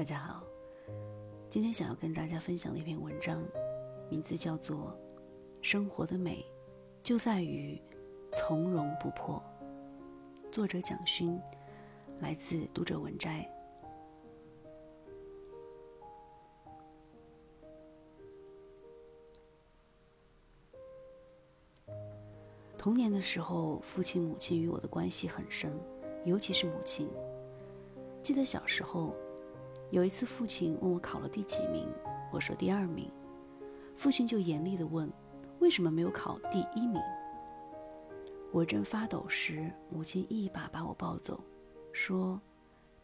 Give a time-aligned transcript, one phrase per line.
[0.00, 0.42] 大家好，
[1.50, 3.44] 今天想要跟大家分享的一篇文章，
[4.08, 4.96] 名字叫做
[5.60, 6.42] 《生活的美
[7.02, 7.78] 就在于
[8.32, 9.44] 从容不迫》，
[10.50, 11.38] 作者蒋勋，
[12.20, 13.46] 来自读者文摘。
[22.78, 25.70] 童年的时候，父亲、母亲与我的关系很深，
[26.24, 27.06] 尤其是母亲。
[28.22, 29.14] 记得小时候，
[29.90, 31.88] 有一次父亲问我考了第几名，
[32.32, 33.10] 我说第二名，
[33.96, 35.10] 父亲就严厉地问，
[35.58, 37.02] 为什么没有考第一名？
[38.52, 41.40] 我正发抖时，母亲一把把我抱走，
[41.92, 42.40] 说：“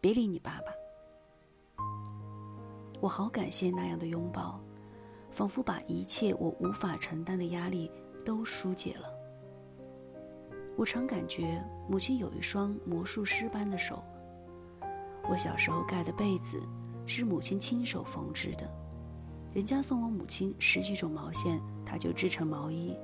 [0.01, 1.85] 别理你爸爸。”
[3.03, 4.61] 我好感谢那样的拥抱，
[5.31, 7.91] 仿佛把一切我无法承担的压力
[8.25, 9.09] 都疏解了。
[10.77, 14.03] 我常感觉母亲有一双魔术师般的手。
[15.29, 16.61] 我小时候盖的被子
[17.07, 18.71] 是母亲亲手缝制的，
[19.53, 22.97] 人家送我母亲十几种毛线，她就织成毛衣。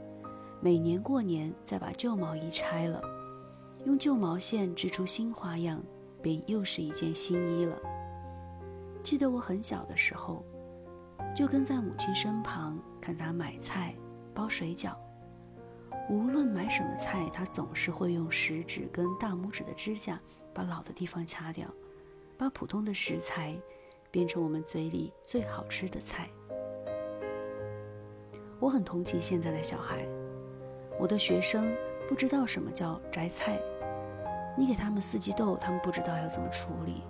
[0.60, 3.02] 每年过年再把旧毛衣拆了，
[3.84, 5.82] 用旧毛线织出新花样，
[6.22, 7.76] 便又是一件新衣了。
[9.02, 10.44] 记得我很小的时候，
[11.34, 13.94] 就跟在母亲身旁看她买菜、
[14.32, 14.94] 包水饺。
[16.08, 20.20] 无论买什么菜，他总是会用食指跟大拇指的指甲
[20.52, 21.66] 把老的地方掐掉，
[22.42, 23.54] 把普通的食材
[24.10, 26.28] 变成我们嘴里最好吃的菜。
[28.58, 30.04] 我很同情现在的小孩，
[30.98, 31.72] 我的学生
[32.08, 33.60] 不知道什么叫摘菜，
[34.58, 37.04] 你给他们四季豆，他们不知道要怎么处理，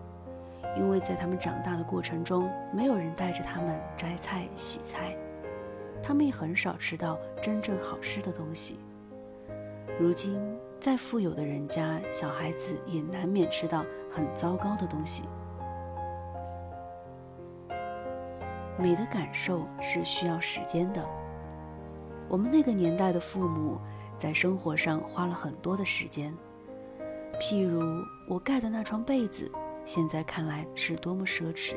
[0.77, 5.17] 因为在他们长大的过程中，没有人带着他们摘菜、洗菜。
[6.03, 8.79] 他们也很少吃到真正好吃的东西。
[9.99, 10.39] 如今，
[10.79, 15.25] 再富有的人家，小孩子也难免吃到很糟糕的东西。
[18.79, 21.05] 美的感受是需要时间的。
[22.29, 23.79] 我们那个年代的父母，
[24.17, 26.35] 在生活上花了很多的时间。
[27.41, 29.51] 譬如我盖的那床被子，
[29.85, 31.77] 现在看来是多么奢侈，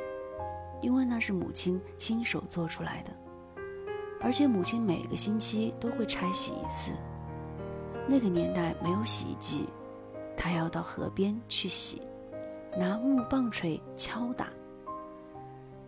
[0.82, 3.12] 因为那是母亲亲手做出来的。
[4.22, 6.92] 而且母亲每个星期都会拆洗一次。
[8.08, 9.68] 那个年代没有洗衣机，
[10.38, 12.02] 她要到河边去洗，
[12.78, 14.50] 拿木棒槌敲打。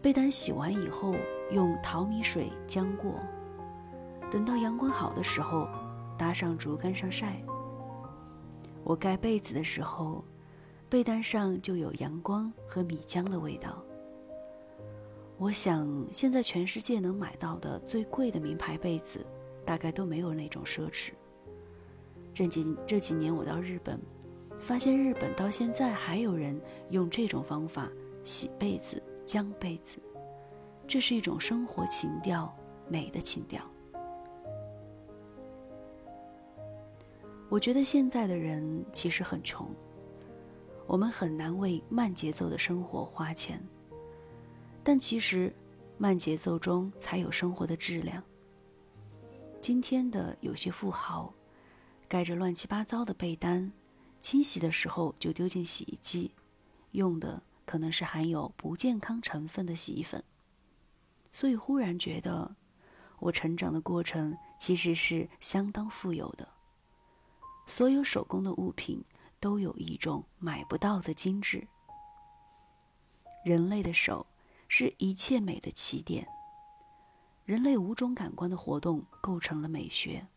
[0.01, 1.15] 被单洗完以后，
[1.51, 3.15] 用淘米水浆过，
[4.31, 5.67] 等到阳光好的时候，
[6.17, 7.41] 搭上竹竿上晒。
[8.83, 10.23] 我盖被子的时候，
[10.87, 13.83] 被单上就有阳光和米浆的味道。
[15.37, 19.25] 我想，现在全世界能买到的最贵的名牌被子，
[19.65, 21.11] 大概都没有那种奢侈。
[22.33, 23.99] 这几这几年我到日本，
[24.59, 26.59] 发现日本到现在还有人
[26.89, 27.89] 用这种方法
[28.23, 29.97] 洗被子、浆被子，
[30.87, 32.53] 这是一种生活情调，
[32.89, 33.61] 美的情调。
[37.49, 39.65] 我觉得现在的人其实很穷，
[40.85, 43.61] 我们很难为慢节奏的生活花钱。
[44.83, 45.53] 但其实，
[45.97, 48.21] 慢节奏中才有生活的质量。
[49.61, 51.33] 今天的有些富豪，
[52.07, 53.71] 盖着乱七八糟的被单，
[54.19, 56.31] 清洗的时候就丢进洗衣机，
[56.91, 60.23] 用的可能是含有不健康成分的洗衣粉。
[61.31, 62.55] 所以忽然觉得，
[63.19, 66.47] 我成长的过程其实是相当富有的。
[67.65, 69.03] 所有手工的物品
[69.39, 71.67] 都有一种买不到的精致。
[73.43, 74.25] 人类的手。
[74.69, 76.27] 是一切美的起点。
[77.45, 80.27] 人类五种感官的活动构成了美学。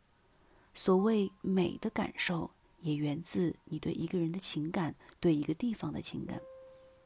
[0.73, 2.49] 所谓美的感受，
[2.81, 6.41] 也源自你对一个人的情感，对一个地方的情感，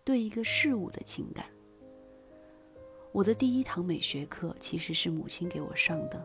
[0.05, 1.47] 对一个事物的情感。
[3.13, 6.25] 我的第一堂美学课其实是母亲给我上的。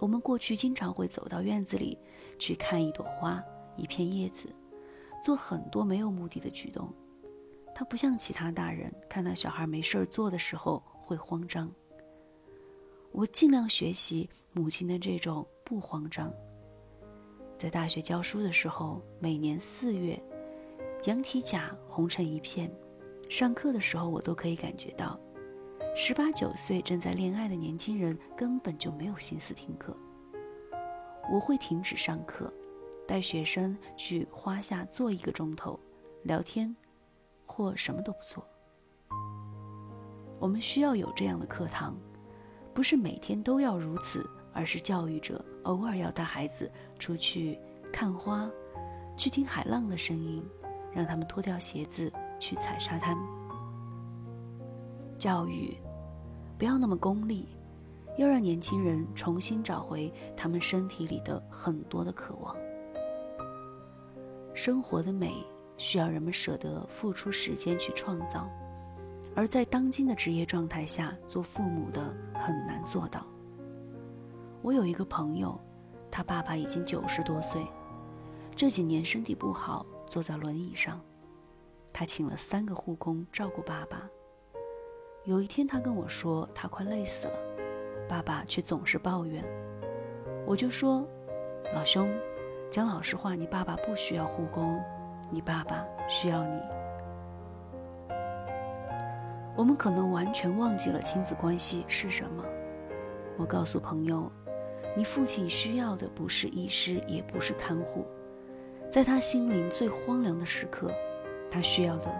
[0.00, 1.98] 我们过去经常会走到院子里
[2.38, 3.42] 去看一朵花、
[3.76, 4.54] 一片叶子，
[5.24, 6.92] 做很多没有目的的举动。
[7.74, 11.72] 他不像其他大人，看到小孩没事儿做的时候会慌张。
[13.12, 16.32] 我尽量学习母亲的这种不慌张。
[17.58, 20.16] 在大学教书的时候，每年四月，
[21.04, 22.70] 羊蹄甲红成一片，
[23.28, 25.18] 上课的时候我都可以感觉到，
[25.96, 29.96] 十八九岁正在恋爱的年轻人根本就没有心思听课。
[31.32, 32.52] 我会停止上课，
[33.06, 35.78] 带学生去花下坐一个钟头，
[36.22, 36.74] 聊天。
[37.50, 38.46] 或什么都不做。
[40.38, 41.96] 我们需要有这样的课堂，
[42.74, 44.28] 不是每天都要如此，
[44.58, 46.68] 而是教育者偶尔要带孩子
[46.98, 47.56] 出去
[47.92, 48.50] 看花，
[49.16, 50.44] 去听海浪的声音，
[50.92, 53.16] 让他们脱掉鞋子去踩沙滩。
[55.16, 55.76] 教育，
[56.58, 57.48] 不要那么功利，
[58.16, 62.56] 要让年轻人重新找回他们身体里的很多的渴望。
[64.54, 65.46] 生活的美
[65.76, 68.50] 需要人们舍得付出时间去创造，
[69.36, 73.24] 而在当今的职业状态下，做父母的很难做到。
[74.60, 75.58] 我有一个朋友，
[76.10, 77.64] 他爸爸已经九十多岁，
[78.56, 81.00] 这几年身体不好，坐在轮椅上。
[81.92, 84.02] 他请了三个护工照顾爸爸。
[85.24, 87.38] 有一天，他跟我说他快累死了，
[88.08, 89.44] 爸爸却总是抱怨。
[90.46, 91.06] 我就说
[91.74, 92.12] ：“老兄，
[92.70, 94.82] 讲老实话，你爸爸不需要护工，
[95.30, 96.60] 你爸爸需要你。”
[99.56, 102.44] 我们可能完全忘记了亲子关系是什么。
[103.36, 104.30] 我告诉朋友。
[104.96, 108.04] 你父亲需要的不是医师，也不是看护，
[108.90, 110.92] 在他心灵最荒凉的时刻，
[111.50, 112.10] 他需要的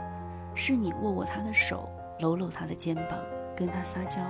[0.55, 1.89] 是你握握他的手，
[2.21, 3.19] 搂搂他的肩膀，
[3.57, 4.21] 跟他撒娇。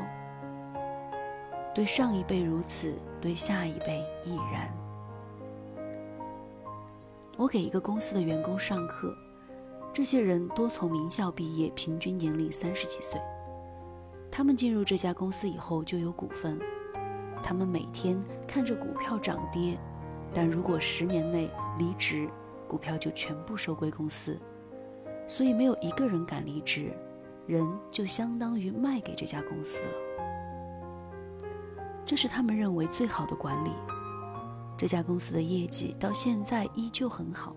[1.75, 4.73] 对上一辈如此，对下一辈亦然。
[7.37, 9.15] 我给一个公司的员工上课，
[9.93, 13.21] 这些人多从名校毕业，平均年龄三十几岁。
[14.31, 16.59] 他们进入这家公司以后就有股份。
[17.43, 19.79] 他们每天看着股票涨跌，
[20.33, 22.29] 但如果十年内离职，
[22.67, 24.39] 股票就全部收归公司，
[25.27, 26.93] 所以没有一个人敢离职，
[27.47, 29.91] 人就相当于卖给这家公司了。
[32.05, 33.71] 这是他们认为最好的管理。
[34.77, 37.57] 这家公司的业绩到现在依旧很好，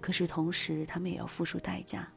[0.00, 2.08] 可是同时他们也要付出代价。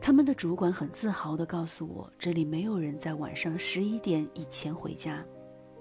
[0.00, 5.22] 他们的主管很自豪地告诉我：“这里没有人在晚上十一点以前回家，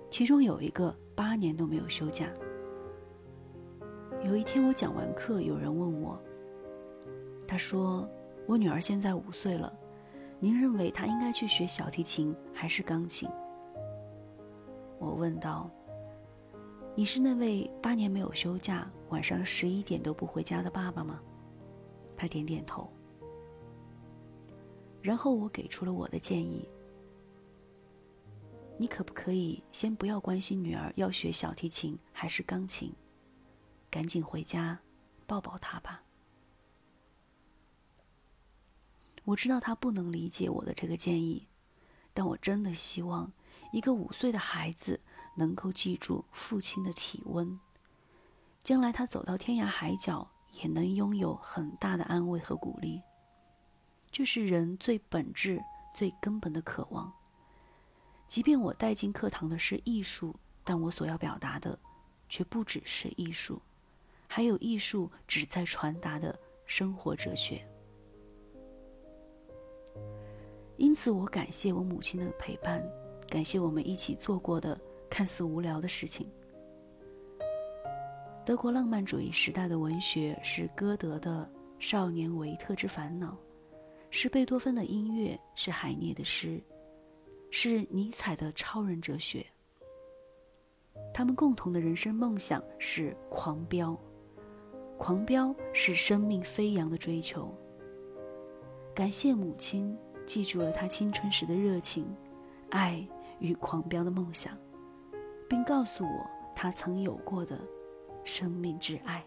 [0.09, 2.27] 其中有一个八年都没有休假。”
[4.25, 6.19] 有一天我讲完课，有人问我
[7.47, 8.09] ：“他说
[8.47, 9.71] 我女儿现在五岁了，
[10.39, 13.29] 您认为她应该去学小提琴还是钢琴？”
[14.99, 15.69] 我问道
[16.95, 21.21] ：“你是那位八年没有休假、晚上十一点都不回家的爸爸吗？”
[22.17, 22.91] 他点点头。
[25.07, 26.67] 然后我给出了我的建议：
[28.77, 32.93] 你可不可以先不要关心女儿要学小提琴还是钢琴，
[33.89, 34.77] 赶紧回家
[35.25, 36.03] 抱抱她吧。
[39.23, 41.47] 我知道她不能理解我的这个建议，
[42.13, 43.31] 但我真的希望
[43.71, 44.99] 一个五岁的孩子
[45.37, 47.57] 能够记住父亲的体温，
[48.61, 53.01] 将来他走到天涯海角也能拥有很大的安慰和鼓励。
[54.17, 57.13] 这是人最本质、最根本的渴望。
[58.25, 61.77] 即便我带进课堂的是艺术，但我所要表达的，
[62.27, 63.61] 却不只是艺术，
[64.27, 66.35] 还有艺术旨在传达的
[66.65, 67.63] 生活哲学。
[70.77, 72.83] 因此，我感谢我母亲的陪伴，
[73.29, 74.81] 感谢我们一起做过的
[75.11, 76.27] 看似无聊的事情。
[78.43, 81.47] 德国浪漫主义时代的文学是歌德的
[81.79, 83.27] 《少年维特之烦恼》。
[84.09, 86.61] 是贝多芬的音乐，是海涅的诗，
[87.51, 89.45] 是尼采的超人哲学。
[91.13, 93.97] 他们共同的人生梦想是狂飙，
[94.97, 97.53] 狂飙是生命飞扬的追求。
[98.95, 99.95] 感谢母亲
[100.25, 102.07] 记住了他青春时的热情、
[102.69, 103.07] 爱
[103.39, 104.57] 与狂飙的梦想，
[105.47, 107.59] 并告诉我他曾有过的
[108.23, 109.23] 生命之爱。